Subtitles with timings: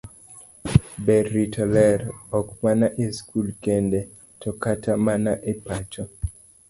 [1.09, 1.99] Ber rito ler,
[2.37, 3.99] ok mana e skul kende,
[4.39, 6.03] to kata mana e pacho.